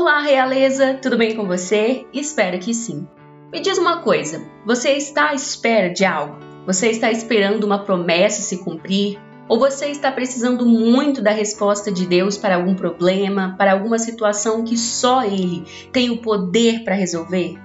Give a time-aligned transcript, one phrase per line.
[0.00, 2.06] Olá, realeza, tudo bem com você?
[2.10, 3.06] Espero que sim.
[3.52, 6.38] Me diz uma coisa: você está à espera de algo?
[6.64, 9.20] Você está esperando uma promessa se cumprir?
[9.46, 14.64] Ou você está precisando muito da resposta de Deus para algum problema, para alguma situação
[14.64, 17.58] que só Ele tem o poder para resolver?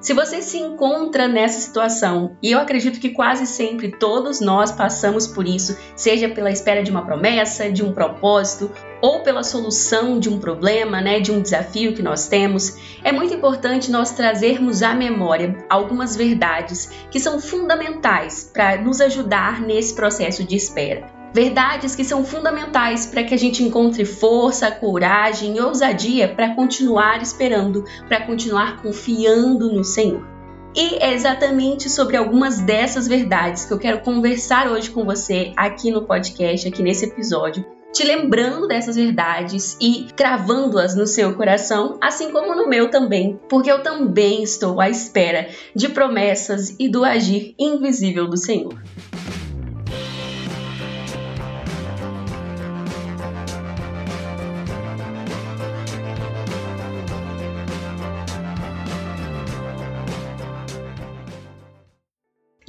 [0.00, 5.26] Se você se encontra nessa situação, e eu acredito que quase sempre todos nós passamos
[5.26, 8.70] por isso, seja pela espera de uma promessa, de um propósito,
[9.00, 13.34] ou pela solução de um problema, né, de um desafio que nós temos, é muito
[13.34, 20.44] importante nós trazermos à memória algumas verdades que são fundamentais para nos ajudar nesse processo
[20.44, 21.20] de espera.
[21.32, 27.22] Verdades que são fundamentais para que a gente encontre força, coragem e ousadia para continuar
[27.22, 30.26] esperando, para continuar confiando no Senhor.
[30.74, 35.90] E é exatamente sobre algumas dessas verdades que eu quero conversar hoje com você aqui
[35.90, 42.30] no podcast, aqui nesse episódio, te lembrando dessas verdades e cravando-as no seu coração, assim
[42.30, 47.54] como no meu também, porque eu também estou à espera de promessas e do agir
[47.58, 48.80] invisível do Senhor.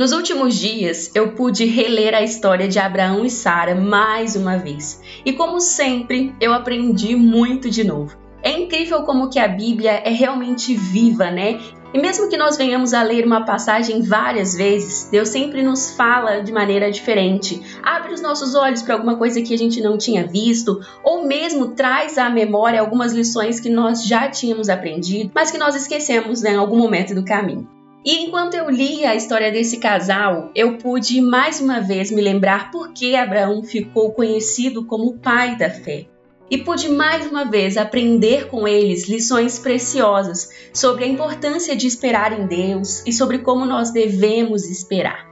[0.01, 4.99] Nos últimos dias, eu pude reler a história de Abraão e Sara mais uma vez.
[5.23, 8.17] E como sempre, eu aprendi muito de novo.
[8.41, 11.59] É incrível como que a Bíblia é realmente viva, né?
[11.93, 16.41] E mesmo que nós venhamos a ler uma passagem várias vezes, Deus sempre nos fala
[16.41, 17.61] de maneira diferente.
[17.83, 21.75] Abre os nossos olhos para alguma coisa que a gente não tinha visto, ou mesmo
[21.75, 26.53] traz à memória algumas lições que nós já tínhamos aprendido, mas que nós esquecemos né,
[26.53, 27.69] em algum momento do caminho.
[28.03, 32.71] E enquanto eu lia a história desse casal, eu pude mais uma vez me lembrar
[32.71, 36.07] por que Abraão ficou conhecido como o pai da fé.
[36.49, 42.37] E pude mais uma vez aprender com eles lições preciosas sobre a importância de esperar
[42.37, 45.29] em Deus e sobre como nós devemos esperar.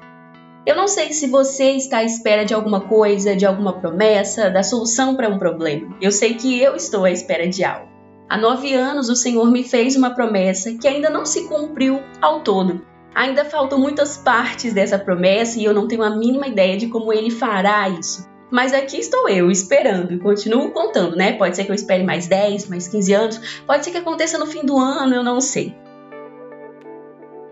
[0.63, 4.61] Eu não sei se você está à espera de alguma coisa, de alguma promessa, da
[4.61, 5.97] solução para um problema.
[5.99, 7.88] Eu sei que eu estou à espera de algo.
[8.29, 12.41] Há nove anos o Senhor me fez uma promessa que ainda não se cumpriu ao
[12.41, 12.85] todo.
[13.15, 17.11] Ainda faltam muitas partes dessa promessa e eu não tenho a mínima ideia de como
[17.11, 18.29] ele fará isso.
[18.51, 21.33] Mas aqui estou eu, esperando, continuo contando, né?
[21.33, 24.45] Pode ser que eu espere mais 10, mais 15 anos, pode ser que aconteça no
[24.45, 25.75] fim do ano, eu não sei.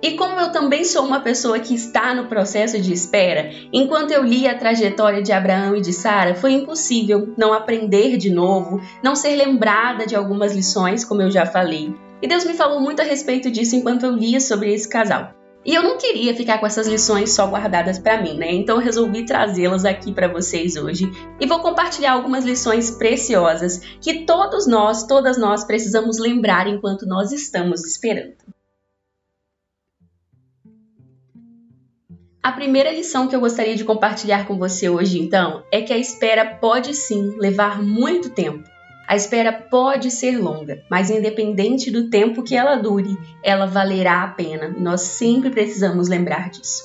[0.01, 4.23] E como eu também sou uma pessoa que está no processo de espera, enquanto eu
[4.23, 9.15] li a trajetória de Abraão e de Sara, foi impossível não aprender de novo, não
[9.15, 11.95] ser lembrada de algumas lições, como eu já falei.
[12.21, 15.31] E Deus me falou muito a respeito disso enquanto eu lia sobre esse casal.
[15.65, 18.53] E eu não queria ficar com essas lições só guardadas para mim, né?
[18.53, 24.65] Então resolvi trazê-las aqui para vocês hoje e vou compartilhar algumas lições preciosas que todos
[24.65, 28.35] nós, todas nós precisamos lembrar enquanto nós estamos esperando.
[32.47, 35.97] A primeira lição que eu gostaria de compartilhar com você hoje, então, é que a
[35.97, 38.63] espera pode sim levar muito tempo.
[39.05, 44.29] A espera pode ser longa, mas independente do tempo que ela dure, ela valerá a
[44.29, 46.83] pena e nós sempre precisamos lembrar disso.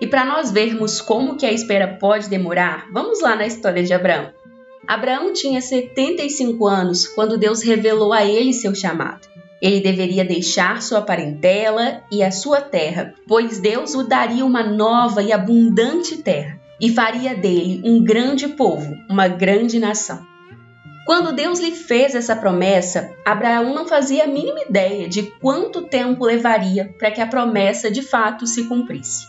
[0.00, 3.92] E para nós vermos como que a espera pode demorar, vamos lá na história de
[3.92, 4.32] Abraão.
[4.88, 9.28] Abraão tinha 75 anos quando Deus revelou a ele seu chamado.
[9.60, 15.22] Ele deveria deixar sua parentela e a sua terra, pois Deus o daria uma nova
[15.22, 20.24] e abundante terra e faria dele um grande povo, uma grande nação.
[21.06, 26.24] Quando Deus lhe fez essa promessa, Abraão não fazia a mínima ideia de quanto tempo
[26.24, 29.26] levaria para que a promessa de fato se cumprisse.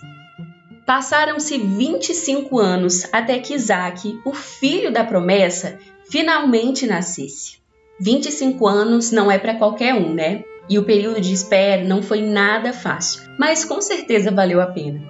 [0.85, 5.77] Passaram-se 25 anos até que Isaac, o filho da promessa,
[6.09, 7.57] finalmente nascesse.
[7.99, 10.43] 25 anos não é para qualquer um, né?
[10.67, 15.01] E o período de espera não foi nada fácil, mas com certeza valeu a pena.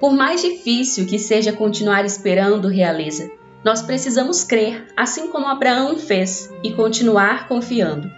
[0.00, 3.30] Por mais difícil que seja continuar esperando realeza,
[3.64, 8.10] nós precisamos crer, assim como Abraão fez, e continuar confiando.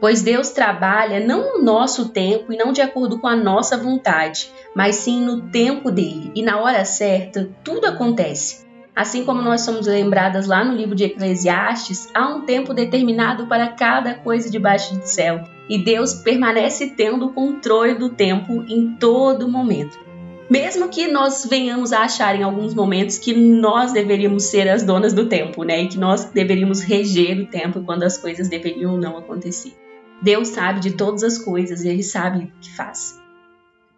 [0.00, 4.50] Pois Deus trabalha não no nosso tempo e não de acordo com a nossa vontade,
[4.74, 8.65] mas sim no tempo dele, e na hora certa tudo acontece.
[8.96, 13.68] Assim como nós somos lembradas lá no livro de Eclesiastes, há um tempo determinado para
[13.68, 19.46] cada coisa debaixo do céu, e Deus permanece tendo o controle do tempo em todo
[19.46, 19.98] momento.
[20.48, 25.12] Mesmo que nós venhamos a achar em alguns momentos que nós deveríamos ser as donas
[25.12, 25.82] do tempo, né?
[25.82, 29.74] E que nós deveríamos reger o tempo quando as coisas deveriam não acontecer.
[30.22, 33.20] Deus sabe de todas as coisas e Ele sabe o que faz.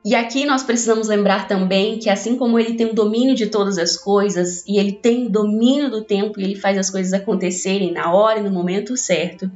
[0.09, 3.77] E aqui nós precisamos lembrar também que, assim como ele tem o domínio de todas
[3.77, 7.93] as coisas e ele tem o domínio do tempo e ele faz as coisas acontecerem
[7.93, 9.51] na hora e no momento certo,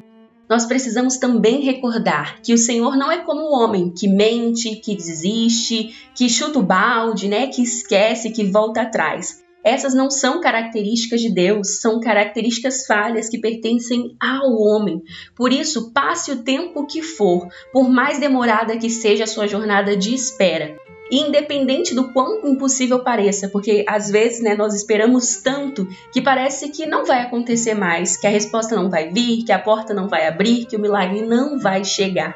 [0.46, 4.94] nós precisamos também recordar que o Senhor não é como o homem que mente, que
[4.94, 9.42] desiste, que chuta o balde, né, que esquece, que volta atrás.
[9.64, 15.02] Essas não são características de Deus, são características falhas que pertencem ao homem.
[15.36, 19.96] Por isso, passe o tempo que for, por mais demorada que seja a sua jornada
[19.96, 20.76] de espera,
[21.10, 26.86] independente do quão impossível pareça, porque às vezes né, nós esperamos tanto que parece que
[26.86, 30.26] não vai acontecer mais, que a resposta não vai vir, que a porta não vai
[30.26, 32.34] abrir, que o milagre não vai chegar.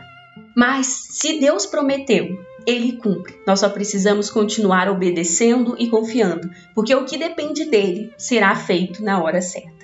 [0.55, 3.40] Mas se Deus prometeu ele cumpre.
[3.46, 9.22] Nós só precisamos continuar obedecendo e confiando, porque o que depende dele será feito na
[9.22, 9.76] hora certa.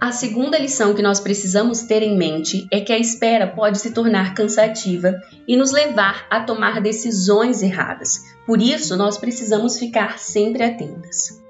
[0.00, 3.92] A segunda lição que nós precisamos ter em mente é que a espera pode se
[3.92, 5.14] tornar cansativa
[5.46, 8.18] e nos levar a tomar decisões erradas.
[8.44, 11.41] Por isso, nós precisamos ficar sempre atentas.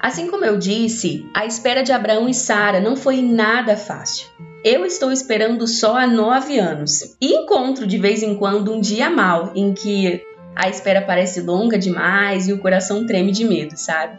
[0.00, 4.28] Assim como eu disse, a espera de Abraão e Sara não foi nada fácil.
[4.64, 9.08] Eu estou esperando só há nove anos e encontro de vez em quando um dia
[9.08, 10.22] mal em que
[10.54, 14.18] a espera parece longa demais e o coração treme de medo, sabe?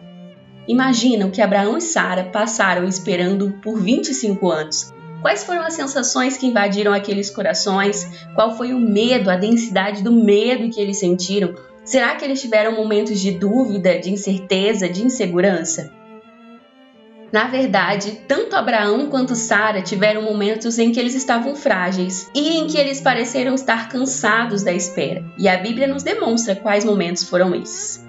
[0.68, 4.94] Imagina o que Abraão e Sara passaram esperando por 25 anos.
[5.22, 8.08] Quais foram as sensações que invadiram aqueles corações?
[8.36, 11.56] Qual foi o medo, a densidade do medo que eles sentiram?
[11.88, 15.90] Será que eles tiveram momentos de dúvida, de incerteza, de insegurança?
[17.32, 22.68] Na verdade, tanto Abraão quanto Sara tiveram momentos em que eles estavam frágeis e em
[22.68, 27.56] que eles pareceram estar cansados da espera, e a Bíblia nos demonstra quais momentos foram
[27.56, 28.06] esses.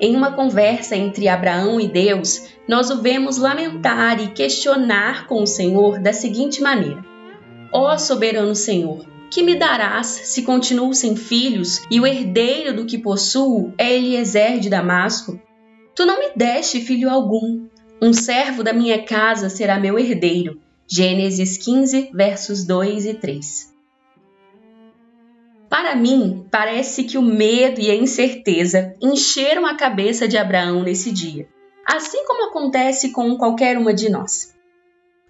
[0.00, 5.46] Em uma conversa entre Abraão e Deus, nós o vemos lamentar e questionar com o
[5.46, 7.04] Senhor da seguinte maneira:
[7.70, 12.98] Ó soberano Senhor, que me darás se continuo sem filhos e o herdeiro do que
[12.98, 15.40] possuo é Eliezer de Damasco?
[15.96, 17.66] Tu não me deste filho algum,
[18.00, 20.60] um servo da minha casa será meu herdeiro.
[20.86, 23.72] Gênesis 15, versos 2 e 3.
[25.70, 31.10] Para mim, parece que o medo e a incerteza encheram a cabeça de Abraão nesse
[31.10, 31.48] dia,
[31.86, 34.54] assim como acontece com qualquer uma de nós.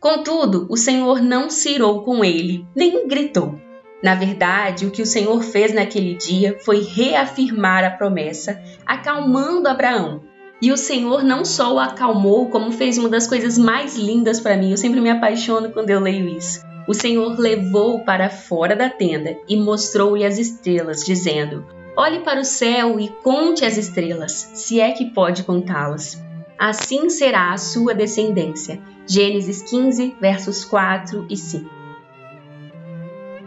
[0.01, 3.61] Contudo, o Senhor não se irou com ele, nem gritou.
[4.03, 10.23] Na verdade, o que o Senhor fez naquele dia foi reafirmar a promessa, acalmando Abraão,
[10.61, 14.57] e o Senhor não só o acalmou, como fez uma das coisas mais lindas para
[14.57, 14.71] mim.
[14.71, 16.65] Eu sempre me apaixono quando eu leio isso.
[16.87, 21.65] O Senhor levou para fora da tenda e mostrou-lhe as estrelas, dizendo:
[21.97, 26.23] Olhe para o céu e conte as estrelas, se é que pode contá-las.
[26.57, 28.81] Assim será a sua descendência.
[29.05, 31.82] Gênesis 15, versos 4 e 5.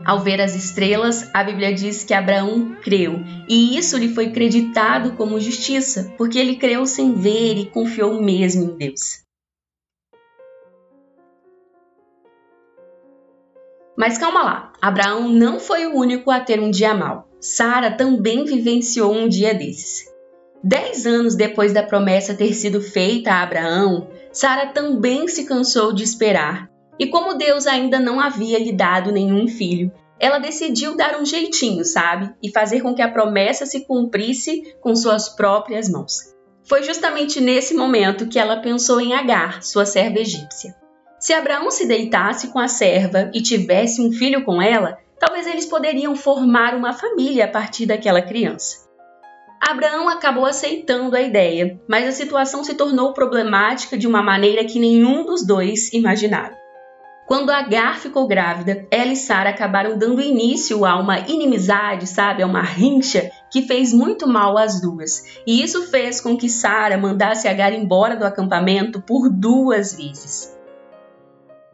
[0.06, 5.14] Ao ver as estrelas, a Bíblia diz que Abraão creu, e isso lhe foi creditado
[5.14, 9.26] como justiça, porque ele creu sem ver e confiou mesmo em Deus.
[13.98, 17.28] Mas calma lá, Abraão não foi o único a ter um dia mau.
[17.40, 20.06] Sara também vivenciou um dia desses.
[20.64, 26.04] Dez anos depois da promessa ter sido feita a Abraão, Sara também se cansou de
[26.04, 31.26] esperar e como Deus ainda não havia lhe dado nenhum filho, ela decidiu dar um
[31.26, 32.34] jeitinho, sabe?
[32.42, 36.34] E fazer com que a promessa se cumprisse com suas próprias mãos.
[36.64, 40.74] Foi justamente nesse momento que ela pensou em Agar, sua serva egípcia.
[41.20, 45.66] Se Abraão se deitasse com a serva e tivesse um filho com ela, talvez eles
[45.66, 48.86] poderiam formar uma família a partir daquela criança.
[49.62, 54.80] Abraão acabou aceitando a ideia, mas a situação se tornou problemática de uma maneira que
[54.80, 56.56] nenhum dos dois imaginaram.
[57.26, 62.46] Quando Agar ficou grávida, ela e Sara acabaram dando início a uma inimizade, sabe, a
[62.46, 65.24] uma rincha que fez muito mal às duas.
[65.46, 70.56] E isso fez com que Sara mandasse Agar embora do acampamento por duas vezes.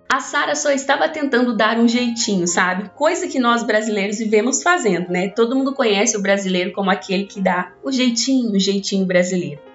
[0.09, 2.89] A Sara só estava tentando dar um jeitinho, sabe?
[2.95, 5.29] Coisa que nós brasileiros vivemos fazendo, né?
[5.29, 9.70] Todo mundo conhece o brasileiro como aquele que dá o jeitinho, o jeitinho brasileiro.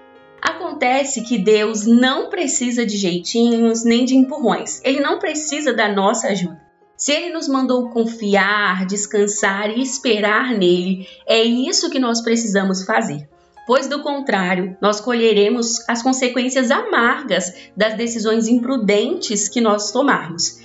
[0.76, 4.82] Acontece que Deus não precisa de jeitinhos nem de empurrões.
[4.84, 6.60] Ele não precisa da nossa ajuda.
[6.98, 13.26] Se ele nos mandou confiar, descansar e esperar nele, é isso que nós precisamos fazer.
[13.66, 20.60] Pois do contrário, nós colheremos as consequências amargas das decisões imprudentes que nós tomarmos.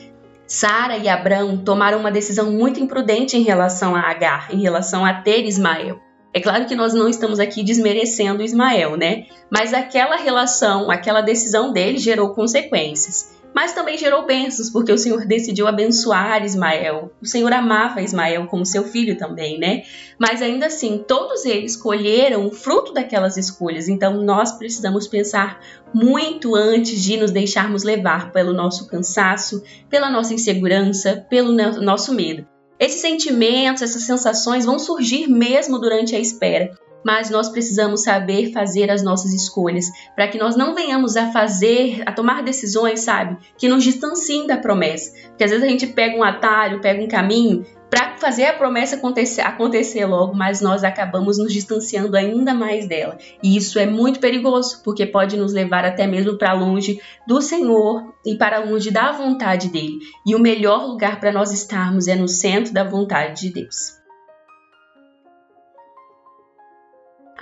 [0.46, 5.14] Sara e Abraão tomaram uma decisão muito imprudente em relação a Agar, em relação a
[5.14, 6.02] ter Ismael.
[6.34, 9.26] É claro que nós não estamos aqui desmerecendo Ismael, né?
[9.50, 13.36] Mas aquela relação, aquela decisão dele gerou consequências.
[13.54, 17.12] mas também gerou bênçãos, porque o Senhor decidiu abençoar Ismael.
[17.22, 19.84] O Senhor amava Ismael como seu filho também, né?
[20.18, 23.90] Mas ainda assim, todos eles colheram o fruto daquelas escolhas.
[23.90, 25.60] Então nós precisamos pensar
[25.94, 32.48] muito antes de nos deixarmos levar pelo nosso cansaço, pela nossa insegurança, pelo nosso medo.
[32.82, 36.72] Esses sentimentos, essas sensações vão surgir mesmo durante a espera
[37.04, 42.04] mas nós precisamos saber fazer as nossas escolhas para que nós não venhamos a fazer,
[42.06, 45.12] a tomar decisões, sabe, que nos distanciem da promessa.
[45.30, 48.96] Porque às vezes a gente pega um atalho, pega um caminho para fazer a promessa
[48.96, 53.18] acontecer, acontecer logo, mas nós acabamos nos distanciando ainda mais dela.
[53.44, 58.14] E isso é muito perigoso, porque pode nos levar até mesmo para longe do Senhor
[58.26, 60.00] e para longe da vontade dele.
[60.26, 64.01] E o melhor lugar para nós estarmos é no centro da vontade de Deus.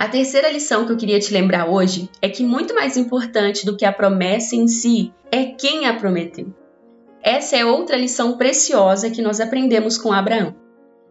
[0.00, 3.76] A terceira lição que eu queria te lembrar hoje é que muito mais importante do
[3.76, 6.54] que a promessa em si é quem a prometeu.
[7.22, 10.56] Essa é outra lição preciosa que nós aprendemos com Abraão.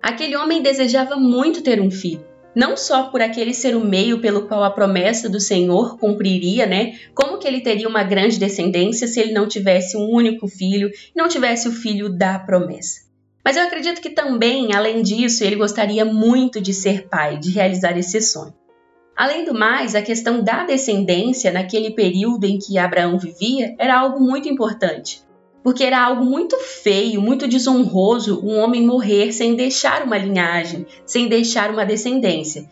[0.02, 4.48] Aquele homem desejava muito ter um filho, não só por aquele ser o meio pelo
[4.48, 6.98] qual a promessa do Senhor cumpriria, né?
[7.14, 11.28] Como que ele teria uma grande descendência se ele não tivesse um único filho, não
[11.28, 13.02] tivesse o filho da promessa.
[13.46, 17.96] Mas eu acredito que também, além disso, ele gostaria muito de ser pai, de realizar
[17.96, 18.58] esse sonho.
[19.20, 24.18] Além do mais, a questão da descendência naquele período em que Abraão vivia era algo
[24.18, 25.22] muito importante,
[25.62, 31.28] porque era algo muito feio, muito desonroso um homem morrer sem deixar uma linhagem, sem
[31.28, 32.72] deixar uma descendência.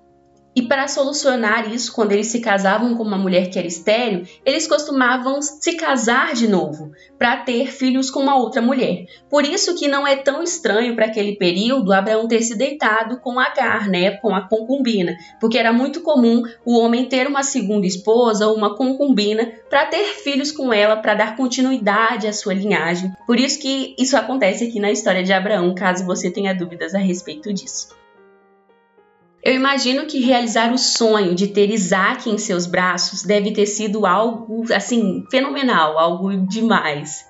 [0.57, 4.65] E para solucionar isso, quando eles se casavam com uma mulher que era estéril, eles
[4.65, 9.05] costumavam se casar de novo para ter filhos com uma outra mulher.
[9.29, 13.39] Por isso que não é tão estranho para aquele período Abraão ter se deitado com
[13.39, 18.47] Agar, né, com a concubina, porque era muito comum o homem ter uma segunda esposa
[18.47, 23.13] ou uma concubina para ter filhos com ela, para dar continuidade à sua linhagem.
[23.27, 26.97] Por isso que isso acontece aqui na história de Abraão, caso você tenha dúvidas a
[26.97, 27.95] respeito disso.
[29.47, 34.05] Eu imagino que realizar o sonho de ter Isaac em seus braços deve ter sido
[34.05, 37.25] algo assim fenomenal, algo demais.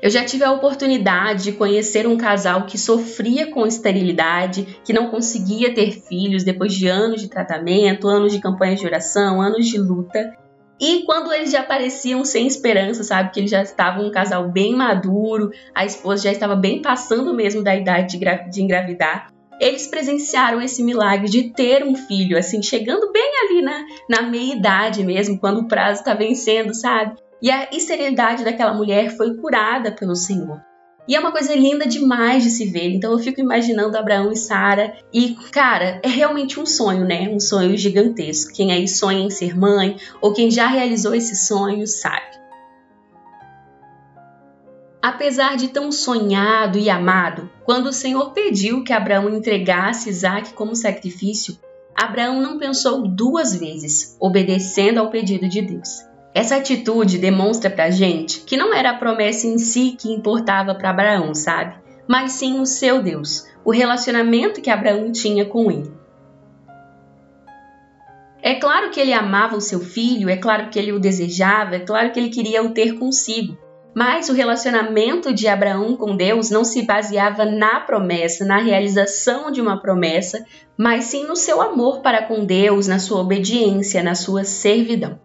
[0.00, 5.08] Eu já tive a oportunidade de conhecer um casal que sofria com esterilidade, que não
[5.08, 9.76] conseguia ter filhos depois de anos de tratamento, anos de campanha de oração, anos de
[9.76, 10.34] luta.
[10.80, 13.32] E quando eles já pareciam sem esperança, sabe?
[13.32, 17.62] Que eles já estavam um casal bem maduro, a esposa já estava bem passando mesmo
[17.62, 18.18] da idade
[18.50, 19.30] de engravidar
[19.62, 25.04] eles presenciaram esse milagre de ter um filho, assim, chegando bem ali na, na meia-idade
[25.04, 27.14] mesmo, quando o prazo está vencendo, sabe?
[27.40, 30.60] E a esterilidade daquela mulher foi curada pelo Senhor.
[31.06, 32.92] E é uma coisa linda demais de se ver.
[32.92, 34.96] Então eu fico imaginando Abraão e Sara.
[35.12, 37.28] E, cara, é realmente um sonho, né?
[37.28, 38.52] Um sonho gigantesco.
[38.52, 42.41] Quem aí sonha em ser mãe, ou quem já realizou esse sonho, sabe.
[45.02, 50.76] Apesar de tão sonhado e amado, quando o Senhor pediu que Abraão entregasse Isaac como
[50.76, 51.58] sacrifício,
[51.92, 56.06] Abraão não pensou duas vezes, obedecendo ao pedido de Deus.
[56.32, 60.90] Essa atitude demonstra pra gente que não era a promessa em si que importava para
[60.90, 61.74] Abraão, sabe?
[62.06, 65.92] Mas sim o seu Deus, o relacionamento que Abraão tinha com ele.
[68.40, 71.80] É claro que ele amava o seu filho, é claro que ele o desejava, é
[71.80, 73.58] claro que ele queria o ter consigo.
[73.94, 79.60] Mas o relacionamento de Abraão com Deus não se baseava na promessa, na realização de
[79.60, 80.44] uma promessa,
[80.78, 85.20] mas sim no seu amor para com Deus, na sua obediência, na sua servidão.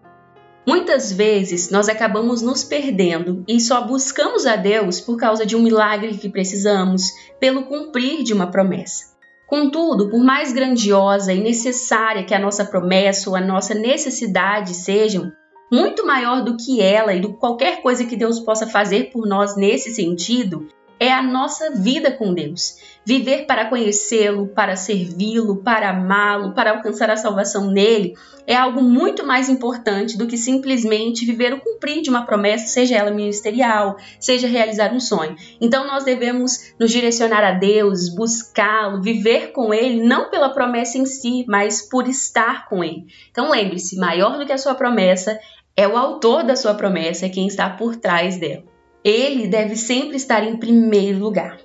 [0.68, 5.64] Muitas vezes nós acabamos nos perdendo e só buscamos a Deus por causa de um
[5.64, 7.04] milagre que precisamos,
[7.40, 9.16] pelo cumprir de uma promessa.
[9.48, 15.32] Contudo, por mais grandiosa e necessária que a nossa promessa ou a nossa necessidade sejam,
[15.72, 19.56] muito maior do que ela e do qualquer coisa que Deus possa fazer por nós
[19.56, 20.68] nesse sentido,
[21.00, 22.78] é a nossa vida com Deus.
[23.06, 29.26] Viver para conhecê-lo, para servi-lo, para amá-lo, para alcançar a salvação nele, é algo muito
[29.26, 34.48] mais importante do que simplesmente viver o cumprir de uma promessa, seja ela ministerial, seja
[34.48, 35.36] realizar um sonho.
[35.62, 41.06] Então nós devemos nos direcionar a Deus, buscá-lo, viver com ele, não pela promessa em
[41.06, 43.06] si, mas por estar com ele.
[43.32, 45.40] Então lembre-se, maior do que a sua promessa
[45.80, 48.64] é o autor da sua promessa, quem está por trás dela.
[49.04, 51.60] Ele deve sempre estar em primeiro lugar.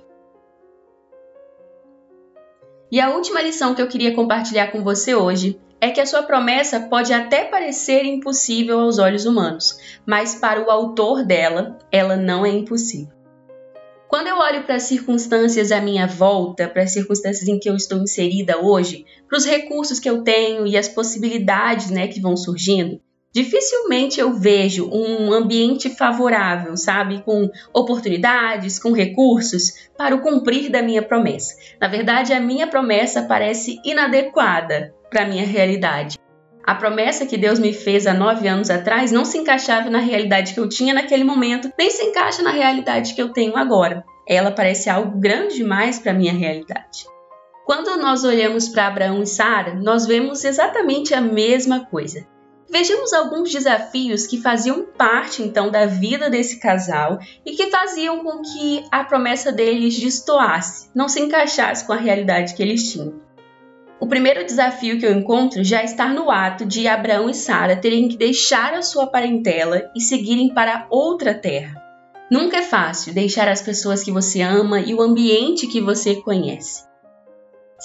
[2.91, 6.21] E a última lição que eu queria compartilhar com você hoje é que a sua
[6.21, 12.45] promessa pode até parecer impossível aos olhos humanos, mas para o autor dela, ela não
[12.45, 13.11] é impossível.
[14.07, 17.75] Quando eu olho para as circunstâncias à minha volta, para as circunstâncias em que eu
[17.75, 22.37] estou inserida hoje, para os recursos que eu tenho e as possibilidades né, que vão
[22.37, 23.01] surgindo,
[23.33, 27.21] dificilmente eu vejo um ambiente favorável, sabe?
[27.23, 31.55] Com oportunidades, com recursos para o cumprir da minha promessa.
[31.81, 36.17] Na verdade, a minha promessa parece inadequada para a minha realidade.
[36.65, 40.53] A promessa que Deus me fez há nove anos atrás não se encaixava na realidade
[40.53, 44.05] que eu tinha naquele momento, nem se encaixa na realidade que eu tenho agora.
[44.25, 47.05] Ela parece algo grande demais para a minha realidade.
[47.65, 52.25] Quando nós olhamos para Abraão e Sara, nós vemos exatamente a mesma coisa.
[52.73, 58.41] Vejamos alguns desafios que faziam parte então da vida desse casal e que faziam com
[58.41, 63.21] que a promessa deles destoasse, não se encaixasse com a realidade que eles tinham.
[63.99, 68.07] O primeiro desafio que eu encontro já está no ato de Abraão e Sara terem
[68.07, 71.79] que deixar a sua parentela e seguirem para outra terra.
[72.31, 76.91] Nunca é fácil deixar as pessoas que você ama e o ambiente que você conhece.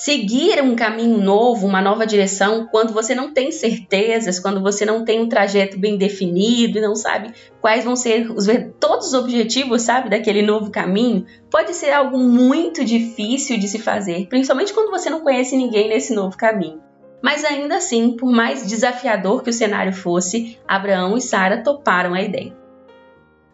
[0.01, 5.05] Seguir um caminho novo, uma nova direção, quando você não tem certezas, quando você não
[5.05, 8.47] tem um trajeto bem definido e não sabe quais vão ser os,
[8.79, 14.29] todos os objetivos, sabe, daquele novo caminho, pode ser algo muito difícil de se fazer,
[14.29, 16.81] principalmente quando você não conhece ninguém nesse novo caminho.
[17.21, 22.23] Mas ainda assim, por mais desafiador que o cenário fosse, Abraão e Sara toparam a
[22.23, 22.58] ideia.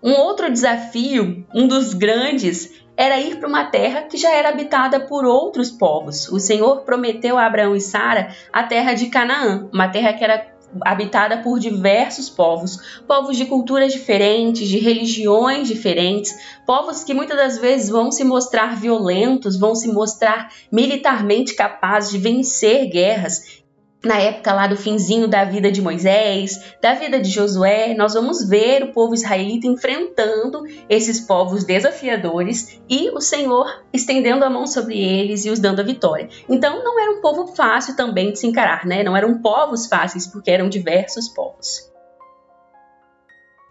[0.04, 5.00] Um outro desafio, um dos grandes, era ir para uma terra que já era habitada
[5.00, 6.28] por outros povos.
[6.28, 10.46] O Senhor prometeu a Abraão e Sara a terra de Canaã, uma terra que era
[10.82, 16.34] habitada por diversos povos, povos de culturas diferentes, de religiões diferentes,
[16.66, 22.18] povos que muitas das vezes vão se mostrar violentos, vão se mostrar militarmente capazes de
[22.18, 23.63] vencer guerras
[24.04, 28.48] na época lá do finzinho da vida de Moisés, da vida de Josué, nós vamos
[28.48, 34.98] ver o povo israelita enfrentando esses povos desafiadores e o Senhor estendendo a mão sobre
[34.98, 36.28] eles e os dando a vitória.
[36.48, 39.02] Então não era um povo fácil também de se encarar, né?
[39.02, 41.92] Não eram povos fáceis porque eram diversos povos.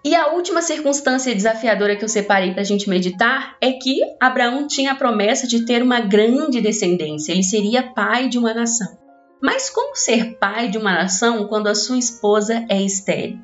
[0.06, 4.68] E a última circunstância desafiadora que eu separei para a gente meditar é que Abraão
[4.68, 9.03] tinha a promessa de ter uma grande descendência, ele seria pai de uma nação.
[9.44, 13.42] Mas como ser pai de uma nação quando a sua esposa é estéril?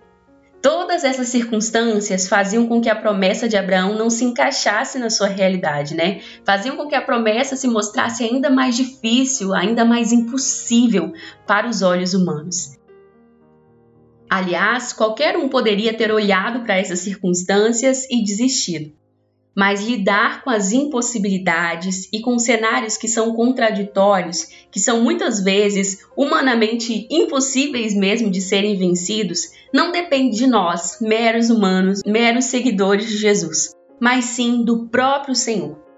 [0.62, 5.28] Todas essas circunstâncias faziam com que a promessa de Abraão não se encaixasse na sua
[5.28, 6.22] realidade, né?
[6.46, 11.12] Faziam com que a promessa se mostrasse ainda mais difícil, ainda mais impossível
[11.46, 12.78] para os olhos humanos.
[14.30, 18.99] Aliás, qualquer um poderia ter olhado para essas circunstâncias e desistido
[19.56, 26.00] mas lidar com as impossibilidades e com cenários que são contraditórios, que são muitas vezes
[26.16, 33.18] humanamente impossíveis mesmo de serem vencidos, não depende de nós, meros humanos, meros seguidores de
[33.18, 35.89] Jesus, mas sim do próprio Senhor.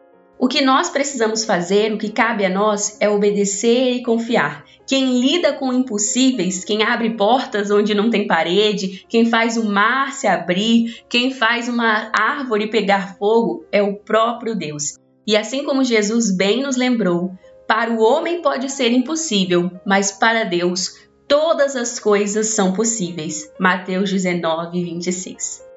[0.41, 4.65] O que nós precisamos fazer, o que cabe a nós, é obedecer e confiar.
[4.87, 10.11] Quem lida com impossíveis, quem abre portas onde não tem parede, quem faz o mar
[10.13, 14.97] se abrir, quem faz uma árvore pegar fogo, é o próprio Deus.
[15.27, 20.43] E assim como Jesus bem nos lembrou, para o homem pode ser impossível, mas para
[20.43, 20.95] Deus
[21.27, 23.47] todas as coisas são possíveis.
[23.59, 25.70] Mateus 19, 26.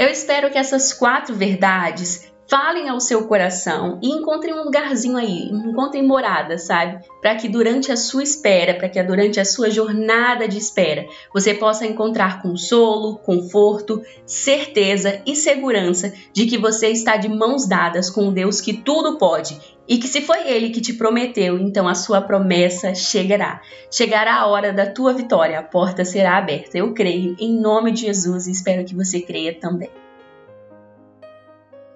[0.00, 5.50] Eu espero que essas quatro verdades falem ao seu coração e encontrem um lugarzinho aí,
[5.50, 7.04] encontrem morada, sabe?
[7.20, 11.52] Para que durante a sua espera, para que durante a sua jornada de espera, você
[11.52, 18.28] possa encontrar consolo, conforto, certeza e segurança de que você está de mãos dadas com
[18.28, 19.60] um Deus que tudo pode
[19.90, 23.60] e que se foi ele que te prometeu, então a sua promessa chegará.
[23.90, 26.78] Chegará a hora da tua vitória, a porta será aberta.
[26.78, 29.90] Eu creio em nome de Jesus e espero que você creia também.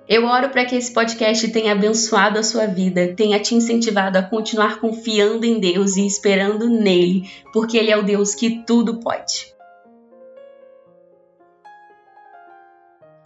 [0.08, 4.22] Eu oro para que esse podcast tenha abençoado a sua vida, tenha te incentivado a
[4.24, 9.53] continuar confiando em Deus e esperando nele, porque Ele é o Deus que tudo pode.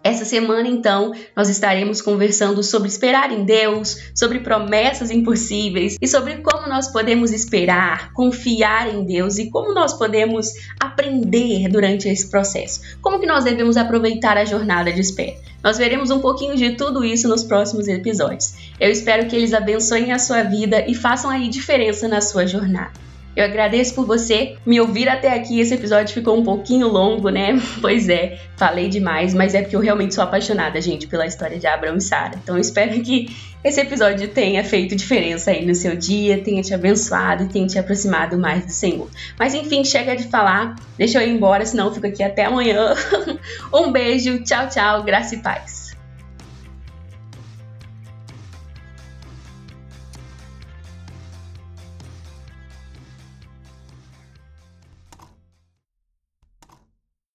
[0.09, 6.38] Essa semana, então, nós estaremos conversando sobre esperar em Deus, sobre promessas impossíveis e sobre
[6.38, 10.47] como nós podemos esperar, confiar em Deus e como nós podemos
[10.81, 12.81] aprender durante esse processo.
[13.03, 15.37] Como que nós devemos aproveitar a jornada de espera.
[15.62, 18.55] Nós veremos um pouquinho de tudo isso nos próximos episódios.
[18.81, 23.08] Eu espero que eles abençoem a sua vida e façam aí diferença na sua jornada.
[23.38, 25.61] Eu agradeço por você me ouvir até aqui.
[25.61, 27.57] Esse episódio ficou um pouquinho longo, né?
[27.81, 31.64] Pois é, falei demais, mas é porque eu realmente sou apaixonada, gente, pela história de
[31.64, 32.33] Abraão e Sara.
[32.42, 33.29] Então espero que
[33.62, 37.79] esse episódio tenha feito diferença aí no seu dia, tenha te abençoado e tenha te
[37.79, 39.09] aproximado mais do Senhor.
[39.38, 42.92] Mas enfim, chega de falar, deixa eu ir embora, senão eu fico aqui até amanhã.
[43.72, 45.78] um beijo, tchau, tchau, graça e paz.